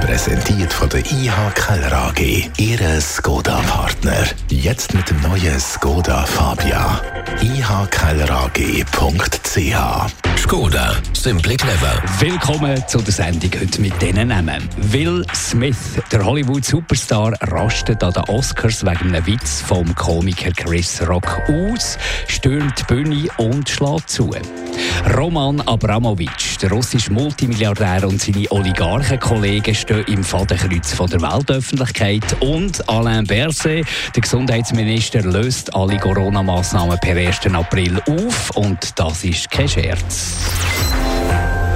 [0.00, 2.50] Präsentiert von der IH Keller AG.
[2.56, 4.26] Ihre Skoda-Partner.
[4.48, 7.00] Jetzt mit dem neuen Skoda Fabia.
[7.40, 7.82] ihkellerag.ch
[10.38, 10.96] Skoda.
[11.12, 12.02] Simply clever.
[12.18, 14.68] Willkommen zu der Sendung heute mit diesen Namen.
[14.76, 21.42] Will Smith, der Hollywood-Superstar, rastet an den Oscars wegen einem Witz vom Komiker Chris Rock
[21.48, 21.96] aus,
[22.26, 24.34] stürmt die Bühne und schlägt zu.
[25.16, 32.88] Roman Abramowitsch, der russische Multimilliardär und seine Oligarchenkollegen stehen im Fadenkreuz von der Weltöffentlichkeit und
[32.88, 37.46] Alain Berset, der Gesundheitsminister, löst alle Corona-Massnahmen per 1.
[37.52, 40.36] April auf und das ist kein Scherz.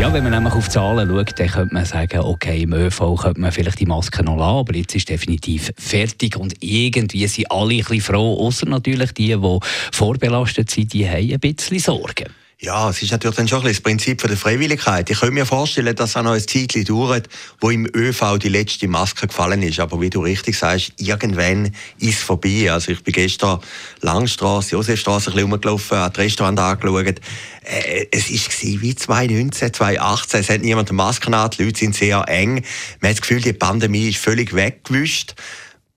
[0.01, 3.41] Ja, wenn man nämlich auf Zahlen schaut, dann könnte man sagen, okay, im ÖV könnte
[3.41, 7.75] man vielleicht die Maske noch lassen, aber jetzt ist definitiv fertig und irgendwie sind alle
[7.75, 9.59] ein bisschen froh, außer natürlich die, die
[9.93, 12.27] vorbelastet sind, die haben ein bisschen Sorgen.
[12.59, 15.11] Ja, es ist natürlich dann schon ein das Prinzip der Freiwilligkeit.
[15.11, 17.29] Ich könnte mir vorstellen, dass auch noch ein Zeitchen dauert,
[17.61, 19.79] wo im ÖV die letzte Maske gefallen ist.
[19.79, 21.67] Aber wie du richtig sagst, irgendwann
[21.99, 22.73] ist es vorbei.
[22.73, 23.61] Also ich bin gestern
[24.01, 27.21] Langstrasse, Josefstrasse ein bisschen rumgelaufen, habe das Restaurant angeschaut.
[27.63, 30.41] Äh, es war wie 2019, 2018.
[30.41, 32.65] Es hat niemand eine Maske an, die Leute sind sehr eng.
[33.03, 35.35] Man hat das Gefühl, die Pandemie ist völlig weggewischt.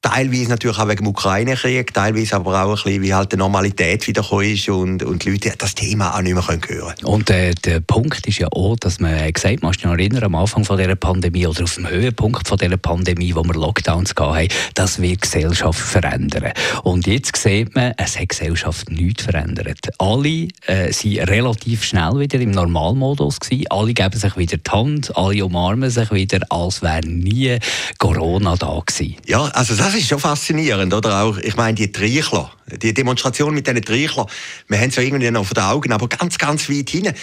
[0.02, 4.08] Teilweise natürlich auch wegen dem Ukraine-Krieg, teilweise aber auch ein bisschen, wie halt die Normalität
[4.08, 6.94] wiedergekommen ist und, und die Leute das Thema auch nicht mehr hören können.
[7.04, 10.24] Und äh, der Punkt ist ja auch, dass man gesagt hat, man sich noch erinnern,
[10.24, 14.14] am Anfang von dieser Pandemie oder auf dem Höhepunkt von dieser Pandemie, wo wir Lockdowns
[14.18, 16.54] hatten, das wird Gesellschaft verändern.
[16.84, 19.80] Und jetzt sieht man, es hat Gesellschaft nichts verändert.
[19.98, 23.66] Alle äh, sind relativ schnell wieder im Normalmodus gewesen.
[23.70, 27.58] Alle geben sich wieder die Hand, alle umarmen sich wieder, als wäre nie
[27.98, 29.18] Corona da gewesen.
[29.28, 31.22] Ja, also das ist schon faszinierend, oder?
[31.22, 34.26] Auch, ich meine, die Trichler, die Demonstration mit diesen Trichler,
[34.68, 37.14] wir haben sie ja irgendwie noch vor den Augen, aber ganz, ganz weit hinten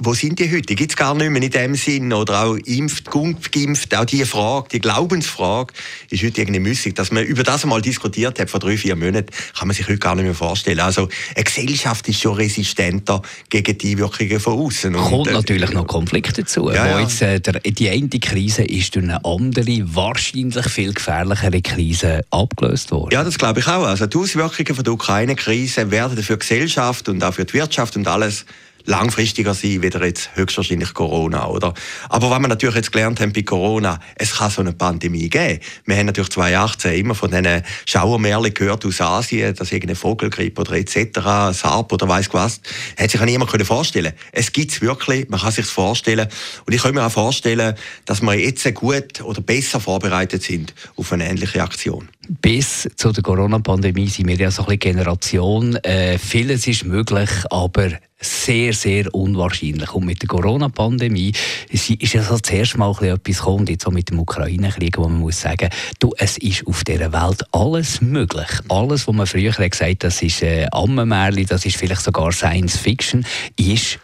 [0.00, 0.62] wo sind die heute?
[0.62, 2.12] Die gibt es gar nicht mehr in dem Sinn.
[2.12, 5.72] Oder auch impft, geimpft, auch die Frage, die Glaubensfrage,
[6.10, 6.94] ist heute irgendwie müßig.
[6.94, 9.98] Dass man über das einmal diskutiert hat vor drei, vier Monaten, kann man sich heute
[9.98, 10.80] gar nicht mehr vorstellen.
[10.80, 14.92] Also eine Gesellschaft ist schon resistenter gegen die Wirkungen von außen.
[14.94, 16.70] Kommt äh, natürlich noch Konflikte dazu.
[16.70, 17.00] Ja, ja.
[17.00, 22.90] Jetzt, äh, der, die eine Krise ist durch eine andere, wahrscheinlich viel gefährlichere Krise abgelöst
[22.90, 23.10] worden.
[23.12, 23.84] Ja, das glaube ich auch.
[23.84, 27.96] Also die Auswirkungen von der Ukraine-Krise werden für die Gesellschaft und auch für die Wirtschaft
[27.96, 28.44] und alles
[28.84, 31.74] langfristiger sein, wieder jetzt höchstwahrscheinlich Corona, oder?
[32.08, 35.60] Aber was wir natürlich jetzt gelernt haben bei Corona, es kann so eine Pandemie geben.
[35.86, 40.72] Wir haben natürlich 2018 immer von diesen Schauermärchen gehört aus Asien, dass irgendeine Vogelgrippe oder
[40.72, 41.20] etc.,
[41.52, 42.60] Sarp oder weiss was,
[42.98, 46.28] hat sich niemand können vorstellen Es gibt's wirklich, man kann sich's vorstellen.
[46.66, 47.74] Und ich kann mir auch vorstellen,
[48.04, 52.08] dass wir jetzt gut oder besser vorbereitet sind auf eine ähnliche Aktion.
[52.28, 55.76] Bis zu der Corona-Pandemie sind wir ja so ein bisschen Generation.
[55.76, 57.90] Äh, vieles ist möglich, aber
[58.24, 59.92] sehr, sehr unwahrscheinlich.
[59.92, 61.32] Und mit der Corona-Pandemie
[61.70, 65.20] ist, ja so das erste Mal etwas gekommen, jetzt auch mit dem Ukraine-Krieg, wo man
[65.20, 68.48] muss sagen, du, es ist auf dieser Welt alles möglich.
[68.68, 72.76] Alles, was man früher gesagt hat, das ist äh, Ammenmärchen, das ist vielleicht sogar Science
[72.76, 73.24] Fiction,
[73.56, 73.98] ist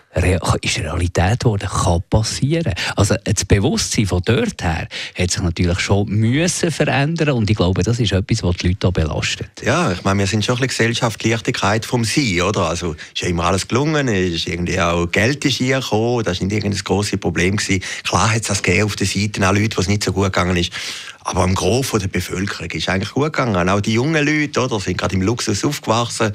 [0.61, 2.75] ist Realität geworden, kann passieren.
[2.97, 7.83] Also das Bewusstsein von dort her hat sich natürlich schon müssen verändern und ich glaube,
[7.83, 9.51] das ist etwas, was die Leute auch belastet.
[9.65, 12.69] Ja, ich meine, wir sind schon ein bisschen Gesellschaftlichkeit vom Sein, oder?
[12.69, 16.47] Also ist ja immer alles gelungen, ist irgendwie auch Geld ist hier gekommen, das war
[16.47, 17.83] nicht irgendein grosses Problem gewesen.
[18.03, 20.25] Klar hat es das gegeben auf der Seite auch Leute, wo es nicht so gut
[20.25, 20.73] gegangen ist.
[21.23, 23.69] Aber am Großen der Bevölkerung ist eigentlich gut gegangen.
[23.69, 26.33] Auch die jungen Leute, oder, sind gerade im Luxus aufgewachsen,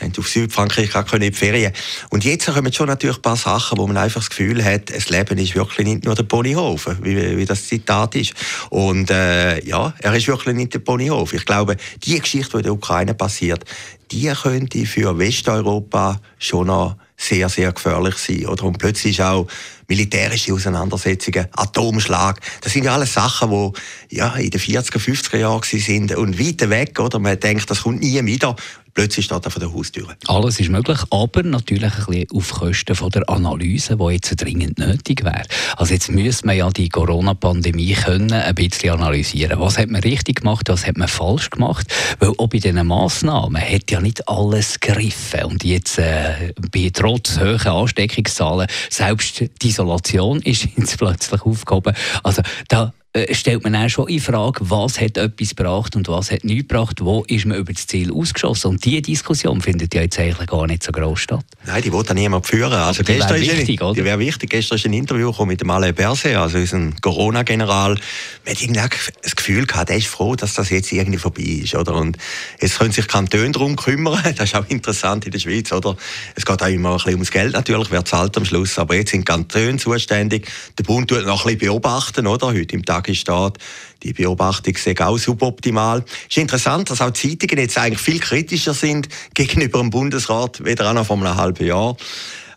[0.00, 1.72] haben auf Südfrankreich gerade in die Ferien.
[2.10, 5.08] Und jetzt kommen schon natürlich ein paar Sachen, wo man einfach das Gefühl hat, das
[5.10, 8.34] Leben ist wirklich nicht nur der Ponyhof, wie, wie das Zitat ist.
[8.70, 11.32] Und äh, ja, er ist wirklich nicht der Ponyhof.
[11.32, 13.64] Ich glaube, die Geschichte, die in der Ukraine passiert,
[14.10, 18.46] die könnte für Westeuropa schon noch sehr, sehr gefährlich sein.
[18.46, 18.64] Oder?
[18.64, 19.46] Und plötzlich ist auch
[19.88, 25.62] militärische Auseinandersetzungen, Atomschlag, das sind ja alles Sachen, die ja, in den 40er, 50er Jahren
[25.62, 26.98] sind und weit weg.
[26.98, 27.18] Oder?
[27.18, 28.56] Man denkt, das kommt nie wieder
[29.00, 30.08] plötzlich steht er vor der Haustür.
[30.26, 34.78] Alles ist möglich, aber natürlich ein bisschen auf Kosten von der Analyse, die jetzt dringend
[34.78, 35.44] nötig wäre.
[35.78, 39.58] Also jetzt müsste man ja die Corona-Pandemie können ein bisschen analysieren.
[39.58, 41.86] Was hat man richtig gemacht, was hat man falsch gemacht?
[42.18, 45.44] Weil auch bei diesen Massnahmen hat ja nicht alles gegriffen.
[45.44, 51.94] Und jetzt äh, bei trotz hohen Ansteckungszahlen, selbst die Isolation ist jetzt plötzlich aufgehoben.
[52.22, 56.30] Also da äh, stellt man dann schon in Frage, was hat etwas gebracht und was
[56.30, 58.70] hat nichts gebracht, wo ist man über das Ziel ausgeschossen.
[58.70, 61.44] Und diese Diskussion findet ja jetzt eigentlich gar nicht so groß statt.
[61.66, 62.72] Nein, die wollte niemand führen.
[62.72, 63.94] Also die wäre wichtig, oder?
[63.94, 64.50] Die wäre wichtig.
[64.50, 67.94] Gestern ist ein Interview mit dem Alain Berset, also unserem Corona-General.
[67.94, 68.80] Man hat irgendwie
[69.22, 71.94] das Gefühl gehabt, er ist froh, dass das jetzt irgendwie vorbei ist, oder?
[71.94, 72.16] Und
[72.60, 74.20] jetzt können sich Kantone darum kümmern.
[74.40, 75.96] Das ist auch interessant in der Schweiz, oder?
[76.36, 78.78] Es geht auch immer ein bisschen ums Geld natürlich, wer zahlt am Schluss.
[78.78, 80.48] Aber jetzt sind Kantone zuständig.
[80.78, 82.46] Der Bund tut noch ein bisschen beobachten, oder?
[82.46, 83.58] Heute im Tag ist steht,
[84.02, 86.04] die Beobachtung sei auch suboptimal.
[86.28, 90.64] Es ist interessant, dass auch die Zeitungen jetzt eigentlich viel kritischer sind gegenüber dem Bundesrat,
[90.64, 91.96] weder auch noch vor einem halben Jahr.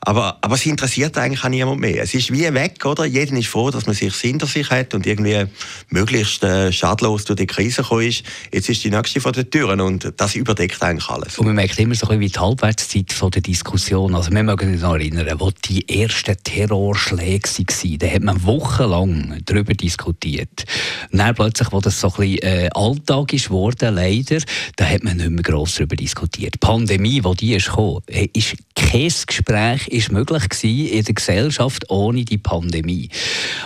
[0.06, 2.04] Aber, aber es interessiert eigentlich auch niemand mehr.
[2.04, 3.06] Es ist wie weg, oder?
[3.06, 5.46] Jeder ist froh, dass man sich hinter sich hat und irgendwie
[5.90, 8.24] möglichst äh, schadlos durch die Krise gekommen ist.
[8.52, 11.40] Jetzt ist die nächste vor den Türen und das überdeckt eigentlich alles.
[11.40, 14.14] Und man merkt immer so ein bisschen die Halbwertszeit von der Diskussion.
[14.14, 19.42] Also wir mögen uns noch erinnern, wo die ersten Terrorschläge waren, da hat man wochenlang
[19.46, 20.66] darüber diskutiert.
[21.12, 24.40] Und dann plötzlich, wo das so ein bisschen äh, Alltag ist geworden, leider,
[24.76, 26.56] da hat man nicht mehr gross darüber diskutiert.
[26.56, 31.14] Die Pandemie, die die ist gekommen, äh, ist kein Gespräch ist möglich gewesen in der
[31.14, 33.10] Gesellschaft ohne die Pandemie.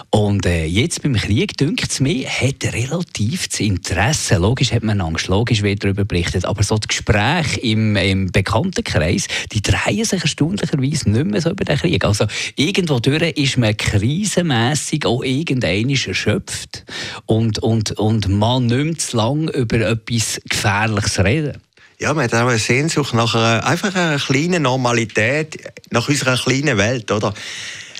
[0.09, 5.01] Und äh, jetzt beim Krieg, dünkt es mir, hat relativ das Interesse, logisch hat man
[5.01, 10.21] Angst, logisch wird darüber berichtet, aber so die Gespräche im, im Bekanntenkreis, die drehen sich
[10.21, 12.03] erstaunlicherweise nicht mehr so über den Krieg.
[12.05, 12.25] Also
[12.55, 16.85] irgendwo durch ist man krisenmässig auch irgendein erschöpft
[17.25, 21.66] und, und, und man mehr zu lange über etwas Gefährliches reden.
[21.99, 25.57] Ja, man hat auch eine Sehnsucht nach einer, einfach einer kleinen Normalität,
[25.89, 27.33] nach unserer kleinen Welt, oder?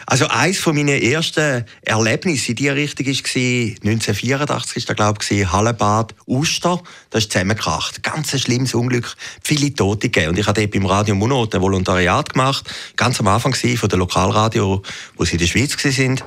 [0.10, 5.52] Also eins von meinen ersten Erlebnissen in diese Richtung war 1984, ist da glaube ich,
[5.52, 6.82] Hallenbad Uster.
[7.10, 8.04] Da ist zusammengekracht.
[8.04, 9.18] Ganz ein schlimmes Unglück.
[9.44, 10.30] Viele Tote gegeben.
[10.30, 12.74] Und ich habe dort beim Radio Munot ein Volontariat gemacht.
[12.96, 14.82] Ganz am Anfang von der Lokalradio,
[15.18, 16.24] wo sie in der Schweiz sind.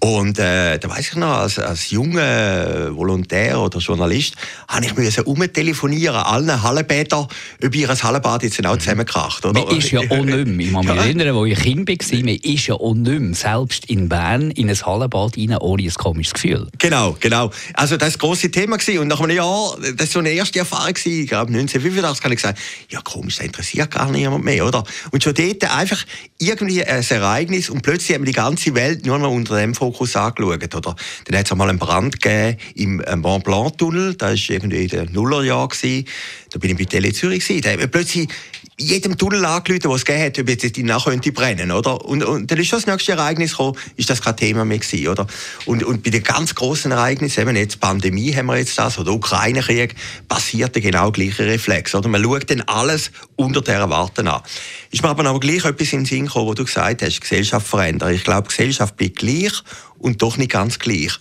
[0.00, 4.34] Und äh, da weiß ich noch, als, als junger Volontär oder Journalist,
[4.68, 7.28] habe ich müssen umtelefonieren allen Hallenbädern,
[7.64, 9.46] ob ihr Hallenbad jetzt auch zusammengekracht.
[9.46, 9.64] Oder?
[9.64, 10.66] Man ist ja auch nicht mehr.
[10.66, 13.86] Ich kann mich erinnern, als ich Kind war, man ist ja auch nicht mehr selbst
[13.86, 16.68] in Bern in ein Hallenbad rein, ohne ein komisches Gefühl.
[16.78, 17.50] Genau, genau.
[17.74, 18.76] Also das war das grosse Thema.
[18.76, 18.98] Gewesen.
[18.98, 21.22] Und nach einem Jahr, das war so eine erste Erfahrung, gewesen.
[21.22, 22.58] ich glaube 1985, habe ich gesagt,
[22.90, 24.84] ja komisch, das interessiert gar niemand mehr, oder?
[25.10, 26.04] Und schon dort einfach
[26.38, 30.16] irgendwie ein Ereignis und plötzlich haben wir die ganze Welt nur noch unter dem Fokus
[30.16, 30.96] angeschaut, oder?
[31.24, 34.88] Dann hat es einmal einen Brand gegeben im Mont Blanc Tunnel, das war irgendwie in
[34.88, 35.70] den Nullerjahren,
[36.50, 37.62] da bin ich bei Tele Zürich gewesen.
[37.62, 38.28] Da plötzlich
[38.78, 42.04] jedem Tunnel angerufen, was es gegeben hat, ob jetzt die nachher könnte brennen, oder?
[42.04, 45.08] Und, und dann ist schon das nächste Ereignis gekommen, ist das kein Thema mehr gewesen,
[45.08, 45.26] oder?
[45.64, 49.12] Und, und bei den ganz großen Ereignissen, eben jetzt Pandemie haben wir jetzt das, oder
[49.12, 49.94] Ukraine-Krieg,
[50.28, 52.08] passiert der genau gleiche Reflex, oder?
[52.08, 54.42] Man schaut dann alles unter der Erwarten an.
[54.90, 57.66] Ist mir aber noch gleich etwas in den Sinn gekommen, wo du gesagt hast, Gesellschaft
[57.66, 58.12] verändern.
[58.12, 59.52] Ich glaube, Gesellschaft bleibt gleich
[59.98, 61.18] und doch nicht ganz gleich.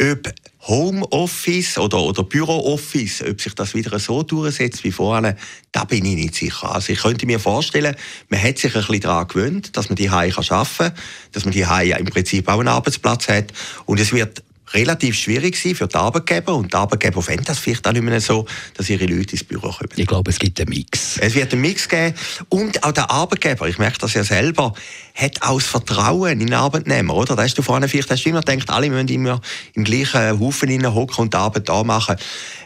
[0.00, 0.32] Ob
[0.68, 5.36] Homeoffice oder, oder Bürooffice, ob sich das wieder so durchsetzt wie vorher,
[5.72, 6.74] da bin ich nicht sicher.
[6.74, 7.96] Also ich könnte mir vorstellen,
[8.28, 10.92] man hat sich ein bisschen daran gewöhnt, dass man die arbeiten kann,
[11.32, 13.52] dass man die im Prinzip auch einen Arbeitsplatz hat
[13.86, 14.42] und es wird
[14.74, 18.20] relativ schwierig sein für die Arbeitgeber und die Arbeitgeber fänden das vielleicht auch nicht mehr
[18.20, 19.90] so, dass ihre Leute ins Büro kommen.
[19.96, 21.18] Ich glaube, es gibt einen Mix.
[21.18, 22.14] Es wird einen Mix geben
[22.48, 24.74] und auch der Arbeitgeber, ich merke das ja selber,
[25.18, 27.34] hat auch das Vertrauen in den Arbeitnehmer, oder?
[27.34, 29.40] Da hast du vorhin vielleicht hast du immer gedacht, alle müssen immer
[29.74, 32.16] im gleichen Haufen hocken und die Arbeit da machen.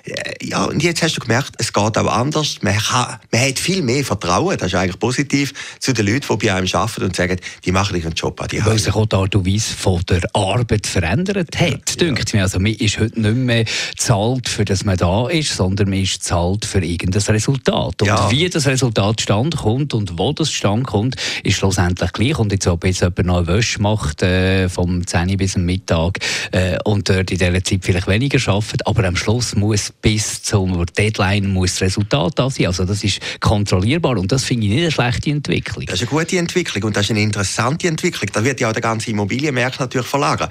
[0.04, 2.58] Äh, ja, und jetzt hast du gemerkt, es geht auch anders.
[2.60, 6.46] Man, kann, man hat viel mehr Vertrauen, das ist eigentlich positiv, zu den Leuten, die
[6.46, 9.16] bei einem arbeiten und sagen, die machen ihren Job an die Weil sich auch die
[9.16, 12.14] Art und Weise von der Arbeit verändert hat, ja, ja.
[12.32, 12.42] mir.
[12.42, 13.64] Also man ist heute nicht mehr
[13.96, 18.02] zahlt, für das man da ist, sondern man ist zahlt für irgendein Resultat.
[18.02, 18.30] Und ja.
[18.30, 22.41] wie das Resultat stand kommt und wo das stand kommt, ist schlussendlich gleich.
[22.42, 26.18] Und jetzt, ob jetzt jemand noch Wäsche macht, äh, vom 10 bis zum Mittag,
[26.50, 30.84] äh, und dort in dieser Zeit vielleicht weniger arbeitet, aber am Schluss muss bis zur
[30.86, 32.66] Deadline muss das Resultat da sein.
[32.66, 35.86] Also das ist kontrollierbar und das finde ich nicht eine schlechte Entwicklung.
[35.86, 38.28] Das ist eine gute Entwicklung und das ist eine interessante Entwicklung.
[38.32, 40.50] Da wird ja auch der ganze Immobilienmarkt natürlich verlagern.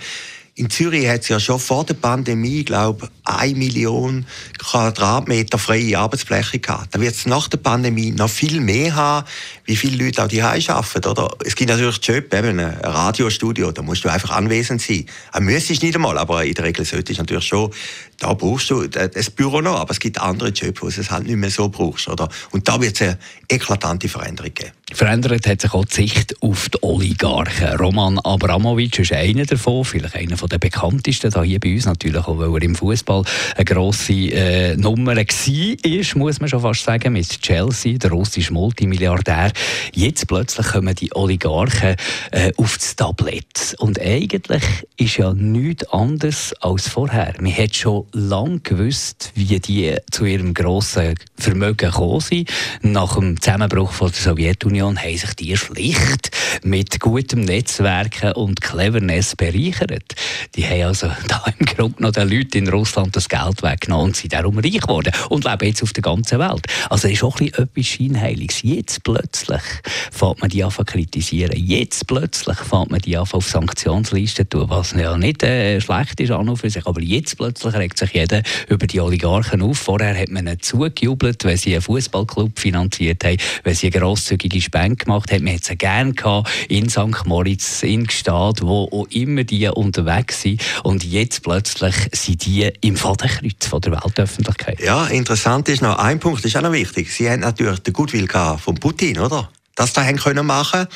[0.55, 4.25] In Zürich hat es ja schon vor der Pandemie, glaube ich, eine Million
[4.59, 6.93] Quadratmeter freie Arbeitsfläche gehabt.
[6.93, 9.27] Da wird es nach der Pandemie noch viel mehr haben,
[9.63, 11.05] wie viele Leute auch die arbeiten.
[11.05, 11.29] Oder?
[11.45, 15.05] Es gibt natürlich Job, eben ein Radiostudio, da musst du einfach anwesend sein.
[15.33, 17.71] Du müsstest nicht einmal, aber in der Regel solltest du natürlich schon
[18.21, 21.25] da brauchst du das Büro noch, aber es gibt andere Jobs, wo du es halt
[21.25, 22.07] nicht mehr so brauchst.
[22.07, 22.29] Oder?
[22.51, 23.17] Und da wird es eine
[23.49, 24.71] eklatante Veränderung geben.
[24.93, 27.77] Verändert hat sich auch die Sicht auf die Oligarchen.
[27.77, 32.53] Roman Abramovic ist einer davon, vielleicht einer der bekanntesten hier bei uns, natürlich auch, weil
[32.53, 33.23] er im Fußball
[33.55, 39.51] eine grosse äh, Nummer war, muss man schon fast sagen, mit Chelsea, der russische Multimilliardär.
[39.93, 41.95] Jetzt plötzlich kommen die Oligarchen
[42.31, 43.75] äh, aufs Tablett.
[43.79, 44.63] Und eigentlich
[44.97, 47.33] ist ja nichts anderes als vorher.
[47.39, 52.49] Man hat schon lange gewusst, wie die zu ihrem grossen Vermögen gekommen sind.
[52.81, 56.31] Nach dem Zusammenbruch von der Sowjetunion haben sich die schlicht
[56.63, 60.15] mit gutem Netzwerken und Cleverness bereichert.
[60.55, 64.15] Die haben also da im Grunde noch den Leuten in Russland das Geld weggenommen und
[64.15, 66.65] sind darum reich geworden und leben jetzt auf der ganzen Welt.
[66.89, 68.61] Also ist auch etwas Scheinheiliges.
[68.63, 69.61] Jetzt plötzlich
[70.11, 71.55] fängt man die an kritisieren.
[71.55, 76.31] Jetzt plötzlich fängt man die an auf Sanktionslisten tun, was ja nicht äh, schlecht ist
[76.31, 79.77] an und für sich, aber jetzt plötzlich regt sich jeder über die Oligarchen auf.
[79.77, 84.61] Vorher hat man ihnen zugejubelt, wenn sie einen Fußballclub finanziert haben, wenn sie eine grosszügige
[84.61, 85.43] Spende gemacht haben.
[85.43, 87.25] Man hat sie gerne gehabt in St.
[87.25, 90.61] Moritz, in Gstaad, wo auch immer die unterwegs sind.
[90.83, 94.79] Und jetzt plötzlich sind die im Fadenkreuz von der Weltöffentlichkeit.
[94.81, 97.13] Ja, interessant ist noch, ein Punkt ist auch noch wichtig.
[97.13, 99.49] Sie haben natürlich den Goodwill von Putin, oder?
[99.75, 100.87] Das da haben können machen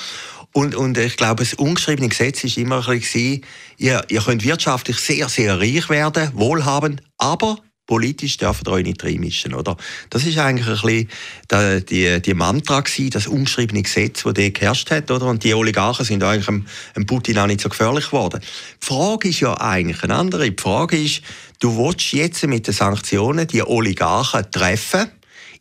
[0.56, 3.42] und, und ich glaube, das ungeschriebene Gesetz ist immer ein bisschen,
[3.78, 9.04] ihr, ihr könnt wirtschaftlich sehr, sehr reich werden, wohlhabend, aber politisch dürfen ihr euch nicht
[9.04, 9.76] reinmischen, oder?
[10.10, 11.08] Das ist eigentlich ein
[11.52, 15.26] bisschen die, die Mantra gewesen, das ungeschriebene Gesetz, das dort geherrscht hat, oder?
[15.26, 18.40] Und die Oligarchen sind eigentlich dem, dem Putin auch nicht so gefährlich geworden.
[18.42, 20.50] Die Frage ist ja eigentlich eine andere.
[20.50, 21.22] Die Frage ist,
[21.60, 25.12] du willst jetzt mit den Sanktionen die Oligarchen treffen,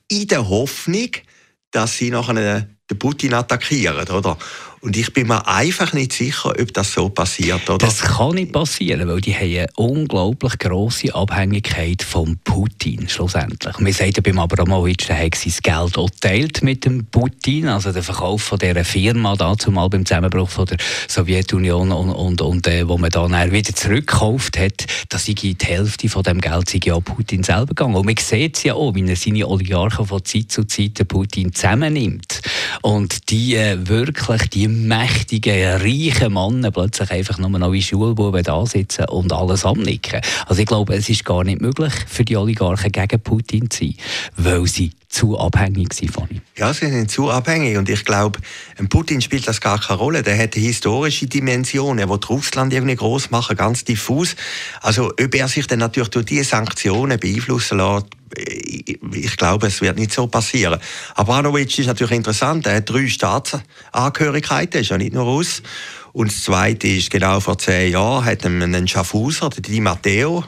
[0.06, 1.10] in der Hoffnung,
[1.72, 4.36] dass sie nachher den Putin attackieren, oder?
[4.84, 7.70] Und ich bin mir einfach nicht sicher, ob das so passiert.
[7.70, 7.78] Oder?
[7.78, 13.74] Das kann nicht passieren, weil die haben eine unglaublich grosse Abhängigkeit von Putin schlussendlich.
[13.78, 18.02] Wir sagen beim Abramowitsch, der hat sein Geld auch teilt mit dem Putin, also der
[18.02, 20.76] Verkauf von dieser Firma dazu mal beim Zusammenbruch von der
[21.08, 26.24] Sowjetunion und, und, und äh, wo man dann wieder zurückgekauft hat, dass die Hälfte von
[26.24, 27.94] dem Geld sei ja Putin selber gegangen.
[27.94, 31.54] Und man sieht es ja auch, wie er seine Oligarchen von Zeit zu Zeit Putin
[31.54, 32.42] zusammennimmt
[32.82, 38.64] und die äh, wirklich die mächtigen, reichen Männer plötzlich einfach nur noch wie Schulbuben da
[38.66, 40.20] sitzen und alles amnicken.
[40.46, 43.94] Also ich glaube, es ist gar nicht möglich für die Oligarchen gegen Putin zu sein,
[44.36, 46.40] weil sie zu abhängig von ihm.
[46.56, 48.40] Ja, sie sind zu abhängig und ich glaube,
[48.90, 50.22] Putin spielt das gar keine Rolle.
[50.22, 51.98] Der hat eine historische Dimension.
[51.98, 54.34] Er will Russland irgendwie groß machen, ganz diffus.
[54.80, 58.06] Also ob er sich dann natürlich durch diese Sanktionen beeinflussen lässt,
[59.12, 60.80] ich glaube, es wird nicht so passieren.
[61.14, 62.66] Abramovic ist natürlich interessant.
[62.66, 65.62] Er hat drei Staatsangehörigkeiten, ist ja nicht nur Russ.
[66.12, 70.44] Und das Zweite ist, genau vor zehn Jahren hat einen Schaffhauser, der Di Matteo,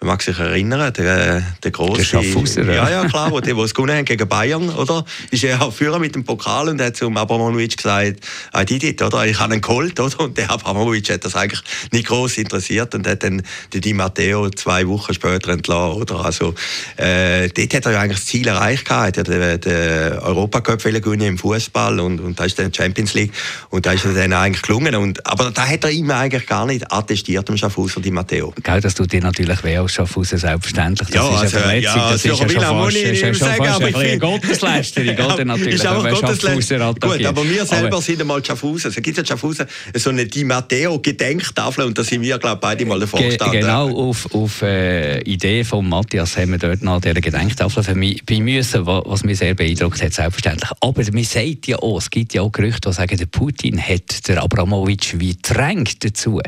[0.00, 1.96] man mag sich erinnern, der, der große.
[1.96, 2.88] Der Schaffhauser, ja.
[2.90, 5.06] Ja, klar, wo die, wo es gewonnen haben gegen Bayern, oder?
[5.30, 8.20] Ist er auch Führer mit dem Pokal und hat zum Abramovic gesagt,
[8.54, 9.24] I did it, oder?
[9.24, 10.20] Ich habe einen geholt, oder?
[10.20, 11.62] Und der Abramovic hat das eigentlich
[11.92, 16.24] nicht groß interessiert und hat dann den Di Matteo zwei Wochen später entlassen, oder?
[16.26, 16.54] Also,
[16.98, 19.16] äh, dort hat er ja eigentlich das Ziel erreicht gehabt.
[19.16, 23.32] Er hat den, den Europacup gewinnen im Fußball und, und da ist dann Champions League
[23.70, 24.94] und da ist er dann eigentlich gelungen.
[24.94, 28.52] Und, aber da hat er ihm eigentlich gar nicht attestiert, dem Schaffhauser Di Matteo.
[28.62, 31.08] Gell, das tut dir natürlich weh aus Schaffhausen, selbstverständlich.
[31.08, 33.34] Das ja, ist also, eine Verletzung, ja, das ist ja schon, fast, ist ja schon
[33.34, 35.44] sagen, fast aber eine Gotteslästerung, oder?
[35.44, 36.94] Natürlich, ist auch Gotteslästerung.
[36.96, 38.90] Gut, aber wir selber aber, sind einmal Schaffhausen.
[38.90, 42.86] Es gibt ja Schaffhausen so eine Di Matteo-Gedenktafel und da sind wir, glaube ich, beide
[42.86, 43.60] mal davor gestanden.
[43.60, 48.24] Genau, auf, auf äh, Idee von Matthias haben wir dort noch diese Gedenktafel für mich
[48.26, 50.70] bei müssen, was mich sehr beeindruckt hat, selbstverständlich.
[50.80, 54.26] Aber man sagt ja auch, es gibt ja auch Gerüchte, die sagen, der Putin hat
[54.28, 56.40] der Abramowitsch wie drängt dazu,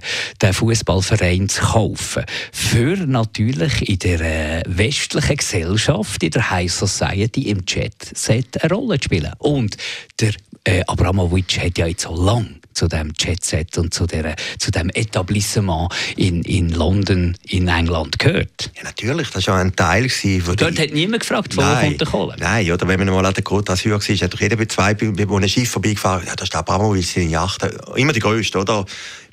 [0.42, 2.24] den Fußballverein zu kaufen.
[2.52, 8.98] Für natürlich in der äh, westlichen Gesellschaft, in der High Society, im Chat, eine Rolle
[9.02, 9.32] spielen.
[9.38, 9.76] Und
[10.20, 10.32] der
[10.64, 14.88] äh, Abramowitsch hat ja jetzt so lange zu dem Jet-Set und zu, der, zu dem
[14.90, 18.70] Etablissement in, in London, in England gehört.
[18.76, 20.08] Ja, natürlich, das war ja ein Teil.
[20.08, 22.36] Von Dort hat niemand gefragt, wo kommt der Kohle?
[22.38, 24.96] Nein, oder wenn man mal an der Côte d'Azur war, hat doch jeder bei zwei,
[25.00, 27.66] wo ein Schiff vorbeigefahren ja, das ist der Abramowitsch, seine Yacht,
[27.96, 28.84] immer die größte, oder?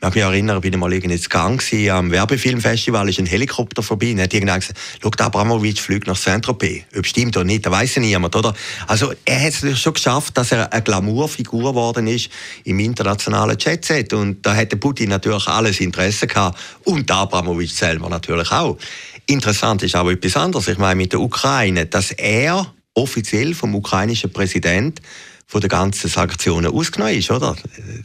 [0.06, 4.12] Ich mag mich erinnern, bin ich mal in Gang am Werbefilmfestival, ist ein Helikopter vorbei
[4.12, 6.84] und hat irgendwann gesagt, schau, der Abramowitsch fliegt nach Saint-Tropez.
[6.96, 8.54] Ob stimmt oder nicht, da weiss ja niemand, oder?
[8.86, 12.30] Also, er hat es schon geschafft, dass er eine Glamourfigur geworden ist
[12.66, 18.52] im internationalen Jetset und da hätte Putin natürlich alles Interesse gehabt und Abramowitsch selber natürlich
[18.52, 18.78] auch.
[19.26, 20.68] Interessant ist aber etwas anderes.
[20.68, 25.02] Ich meine, mit der Ukraine, dass er offiziell vom ukrainischen Präsident
[25.48, 27.56] von den ganzen Sanktionen ausgenommen ist, oder?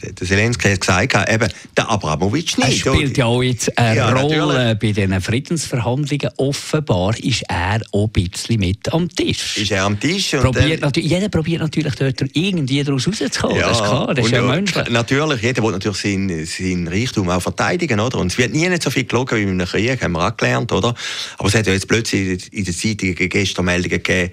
[0.03, 2.87] Der Zelensky hat gesagt, eben, der Abramowitsch nicht.
[2.87, 4.79] Er spielt ja auch jetzt eine ja, Rolle natürlich.
[4.79, 6.31] bei diesen Friedensverhandlungen.
[6.37, 9.57] Offenbar ist er auch ein bisschen mit am Tisch.
[9.57, 10.31] Ist er am Tisch?
[10.33, 13.57] Probiert dann, jeder probiert natürlich dort irgendwie daraus rauszukommen.
[13.57, 14.91] Ja, das ist klar, das ist ja menschlich.
[14.91, 18.19] Natürlich, jeder will natürlich seinen, seinen Reichtum auch verteidigen, oder?
[18.19, 20.37] Und es wird nie nicht so viel gelogen wie in einem Krieg, haben wir auch
[20.37, 20.95] gelernt, oder?
[21.39, 24.31] Aber es hat ja jetzt plötzlich in der Zeitung gestern Meldungen gegeben,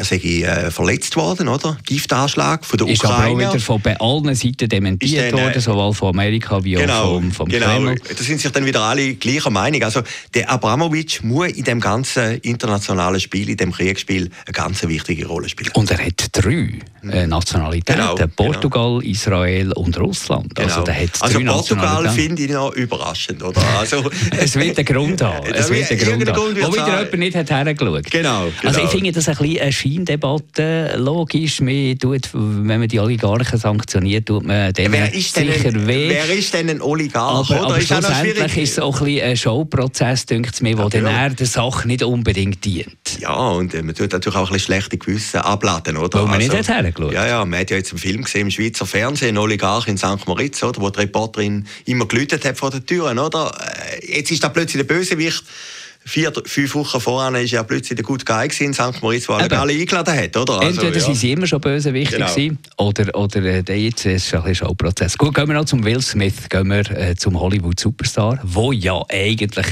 [0.00, 1.76] er sei äh, verletzt worden, oder?
[1.84, 3.20] Giftanschlag von der ist Ukraine.
[3.20, 6.72] Ist aber auch wieder von bei allen Seiten dementiert worden, äh, sowohl von Amerika wie
[6.72, 7.66] genau, auch vom, vom genau.
[7.66, 7.96] Kreml.
[7.96, 9.82] Da sind sich dann wieder alle gleicher Meinung.
[9.82, 10.02] Also
[10.32, 15.48] der Abramowitsch muss in dem ganzen internationalen Spiel, in dem Kriegsspiel, eine ganz wichtige Rolle
[15.48, 15.70] spielen.
[15.74, 18.30] Und er hat drei äh, Nationalitäten: genau, genau.
[18.34, 19.12] Portugal, genau.
[19.12, 20.58] Israel und Russland.
[20.58, 20.98] Also, genau.
[21.20, 23.60] Also, der also Portugal finde ich noch überraschend, oder?
[23.78, 25.46] Also, es wird einen Grund haben.
[25.52, 26.56] Es wird einen Grund haben.
[26.56, 28.10] Wo wieder jemand nicht hat hergeschaut.
[28.10, 28.52] Genau, genau.
[28.64, 28.90] Also ich genau.
[28.90, 29.58] finde das ein bisschen
[29.90, 30.94] Scheindebatte.
[30.98, 35.86] Logisch, man tut, wenn man die Oligarchen sanktioniert, tut man denen wer ist sicher denn,
[35.86, 36.08] weh.
[36.10, 37.50] Wer ist denn ein Oligarch?
[37.50, 41.36] Aber, aber ist schlussendlich ist es auch ein, ein Showprozess, denke ich mir, der dann
[41.36, 43.18] der Sache nicht unbedingt dient.
[43.20, 46.20] Ja, und äh, man tut natürlich auch ein bisschen schlechte Gewissen abladen, oder?
[46.20, 47.12] Weil man also, nicht hergeschaut.
[47.12, 50.26] Ja, ja, man hat ja jetzt einen Film gesehen im Schweizer Fernsehen, Oligarch in St.
[50.26, 53.52] Moritz, oder, wo die Reporterin immer gelütet hat vor den Türen, oder?
[54.00, 55.44] Äh, jetzt ist da plötzlich der Bösewicht
[56.04, 59.02] vier, fünf Wochen vorher war ja plötzlich der gute Guy in St.
[59.02, 60.60] Moritz, der alle, alle eingeladen hat, oder?
[60.60, 61.04] Also, Entweder ja.
[61.04, 62.30] sind sie immer schon böse wichtig genau.
[62.30, 65.18] gewesen, oder, oder äh, jetzt ist ein Showprozess.
[65.18, 69.66] Gut, gehen wir noch zum Will Smith, gehen wir äh, zum Hollywood-Superstar, wo ja eigentlich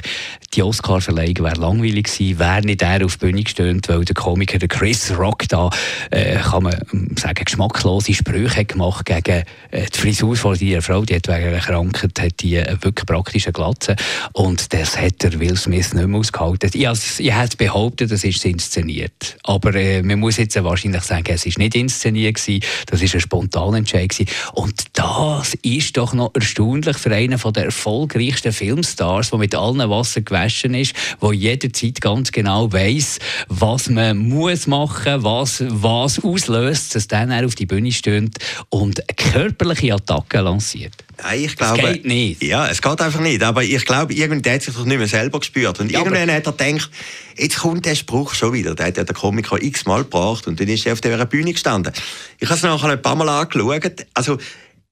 [0.54, 4.58] die Oscar-Verleihung wäre langweilig gewesen, wäre nicht er auf die Bühne gestürmt, weil der Komiker
[4.58, 5.70] der Chris Rock da,
[6.10, 11.02] äh, kann man ähm, sagen, geschmacklose Sprüche gemacht gegen äh, die Frisur von ihrer Frau,
[11.02, 13.96] die hat wegen einer Krankheit hat die äh, wirklich praktische Glatze
[14.32, 16.70] und das hat der Will Smith nicht mehr ausgehalten.
[16.72, 19.36] Ich, also, ich behauptet, das ist inszeniert.
[19.44, 23.20] Aber äh, man muss jetzt wahrscheinlich sagen, es ist nicht inszeniert gewesen, das ist ein
[23.20, 24.30] spontaner Entscheid gewesen.
[24.52, 30.20] Und das ist doch noch erstaunlich für einen der erfolgreichsten Filmstars, der mit allen Wasser
[30.20, 37.08] gewaschen ist, der jederzeit ganz genau weiß, was man muss machen, was was auslöst, dass
[37.08, 41.07] dann auf die Bühne steht und körperliche Attacken lanciert.
[41.34, 42.42] Ich glaube, es geht nicht.
[42.42, 43.42] Ja, es geht einfach nicht.
[43.42, 45.80] Aber ich glaube, irgendwann hat sich doch nicht mehr selber gespürt.
[45.80, 46.90] Und ja, irgendwann hat er gedacht,
[47.36, 48.74] jetzt kommt der Spruch schon wieder.
[48.74, 51.92] Der hat ja der Komiker x-mal gebracht und dann ist er auf der Bühne gestanden.
[52.38, 54.06] Ich habe es nachher ein paar Mal angeschaut.
[54.14, 54.38] Also,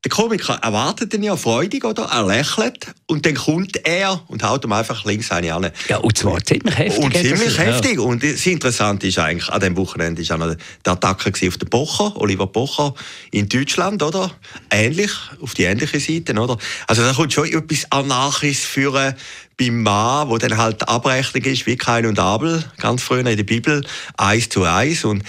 [0.07, 2.05] der Komiker erwartet ihn ja freudig, oder?
[2.05, 5.73] Er lächelt und dann kommt er und haut ihm einfach links eine an.
[5.89, 7.03] Ja, und zwar ziemlich heftig.
[7.03, 7.95] Und ziemlich heftig.
[7.97, 8.03] Ja.
[8.03, 12.17] Und das Interessante ist eigentlich, an diesem Wochenende war auch die Attacke auf den Pocher,
[12.19, 12.95] Oliver Pocher
[13.33, 14.31] in Deutschland, oder?
[14.71, 15.11] Ähnlich,
[15.41, 16.57] auf die ähnliche Seite, oder?
[16.87, 19.17] Also da kommt schon etwas Anarchisches für
[19.57, 23.43] beim Mann, wo dann halt Abrechnung ist, wie Kain und Abel, ganz früher in der
[23.43, 23.85] Bibel,
[24.17, 25.04] eins zu eins.
[25.04, 25.25] Und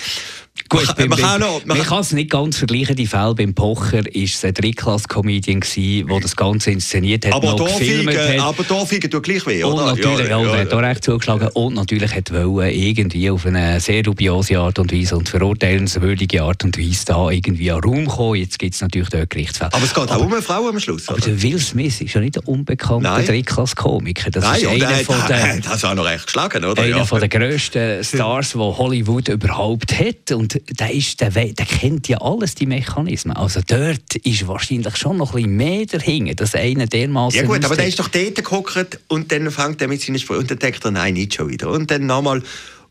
[0.69, 2.95] Gut, man, man, kann, noch, man, man kann es nicht ganz vergleichen.
[2.95, 5.61] Die Fälle beim Pocher war es ein Drittklass-Comedian,
[6.07, 7.33] der das Ganze inszeniert hat.
[7.33, 9.91] Aber Dorfigen, aber Dorfigen tut gleich weh, oder?
[9.91, 11.49] Und natürlich, ja, ja, ja, hat auch recht zugeschlagen.
[11.53, 16.63] Und natürlich hat wollen irgendwie auf eine sehr dubiose Art und Weise und verurteilenswürdige Art
[16.63, 18.35] und Weise da irgendwie an Raum kommen.
[18.35, 19.73] Jetzt gibt es natürlich dort Gerichtsfälle.
[19.73, 22.21] Aber es geht auch um eine Frau am Schluss, Aber der Will Smith ist ja
[22.21, 24.31] nicht ein unbekannter Drittklass-Komiker.
[24.31, 25.61] Das Nein, ist einer der, von den...
[25.67, 26.81] Das auch noch recht geschlagen, oder?
[26.81, 27.19] Einer ja.
[27.19, 30.31] der grössten Stars, die Hollywood überhaupt hat.
[30.31, 33.35] Und der, ist, der, der kennt ja alles, die Mechanismen.
[33.35, 37.39] Also dort ist wahrscheinlich schon noch ein bisschen mehr dahinter, dass einer dermaßen.
[37.39, 40.41] Ja gut, aber der ist doch dort gehockt und dann fängt er mit seinen Sprüchen
[40.41, 41.69] und dann denkt er, nein, nicht schon wieder.
[41.69, 42.41] Und dann nochmal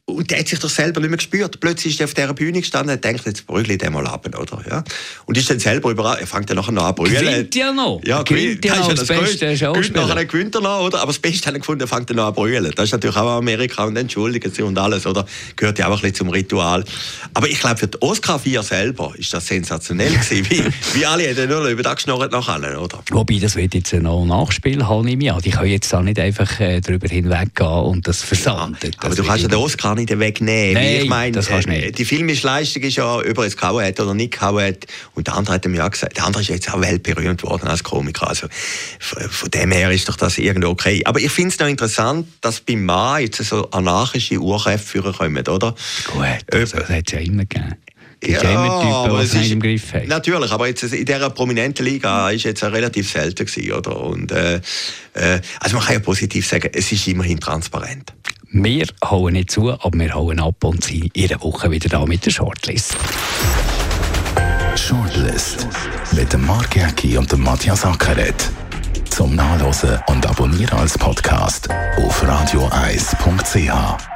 [0.08, 1.58] und der hat sich doch selber nicht mehr gespürt.
[1.58, 4.24] Plötzlich ist er auf dieser Bühne gestanden und denkt, jetzt brülle ich den mal ab,
[4.38, 4.62] oder?
[4.70, 4.84] Ja?
[5.24, 7.12] Und ist dann selber überall, er fängt dann nachher noch an brüllen.
[7.12, 8.00] Gewinnt ja noch.
[8.04, 10.06] Ja, gewinnt ja noch, das, das beste Schauspieler.
[10.06, 11.00] Nachher gewinnt er noch, oder?
[11.00, 12.72] Aber das Beste hat er gefunden, er fängt dann noch an brüllen.
[12.76, 15.26] Das ist natürlich auch Amerika und entschuldigen sie und alles, oder?
[15.56, 16.84] Gehört ja auch ein bisschen zum Ritual.
[17.34, 21.24] Aber ich glaube, für die Oscar 4 selber ist das sensationell gewesen, wie, wie alle
[21.24, 23.02] hätten nur über das geschnorrt nachher, oder?
[23.10, 25.42] Wobei, das wird jetzt noch ein Nachspiel haben, nehme ich an.
[25.42, 28.76] Die können jetzt da nicht einfach äh, drüber hinweggehen und das versanden.
[28.84, 30.74] Ja, aber du kannst ja den Oscar nicht wegnehmen.
[30.74, 31.98] Nein, ich meine, das kannst du nicht.
[31.98, 34.86] Die filmische Leistung ist ja, ob er jetzt gehauen hat oder nicht gehauen hat.
[35.14, 37.82] Und der andere hat ihm ja gesagt, der andere ist jetzt auch weltberühmt worden als
[37.82, 38.28] Komiker.
[38.28, 38.46] Also
[38.98, 41.02] von dem her ist doch das irgendwie okay.
[41.04, 45.48] Aber ich finde es noch interessant, dass beim Mann jetzt so anarchische Urkräfte führen kommen,
[45.48, 45.74] oder?
[46.06, 47.76] Gut, das, das hat es ja immer gegeben.
[48.24, 50.08] Ja, Typen, was ist, im Griff haben.
[50.08, 54.00] Natürlich, aber jetzt in dieser prominenten Liga ist jetzt relativ selten gewesen, oder?
[54.00, 54.56] Und, äh,
[55.14, 58.14] äh, also man kann ja positiv sagen, es ist immerhin transparent.
[58.58, 62.06] Wir hauen nicht zu, aber wir hauen ab und sind in einer Woche wieder da
[62.06, 62.96] mit der Shortlist.
[64.74, 65.68] Shortlist
[66.12, 68.50] mit dem Mark Jäcki und dem Matthias Ackeret.
[69.10, 74.15] Zum Nachlesen und Abonnieren als Podcast auf radioeis.ch.